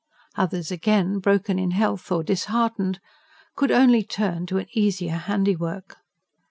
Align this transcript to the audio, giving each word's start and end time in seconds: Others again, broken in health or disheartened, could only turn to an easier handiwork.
Others 0.35 0.71
again, 0.71 1.19
broken 1.19 1.59
in 1.59 1.69
health 1.69 2.11
or 2.11 2.23
disheartened, 2.23 2.99
could 3.55 3.69
only 3.69 4.01
turn 4.01 4.47
to 4.47 4.57
an 4.57 4.65
easier 4.73 5.11
handiwork. 5.11 5.97